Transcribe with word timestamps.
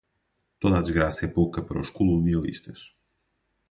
Toda 0.59 0.81
desgraça 0.81 1.25
é 1.27 1.31
pouca 1.31 1.61
para 1.61 1.79
os 1.79 1.91
colonialistas 1.91 2.95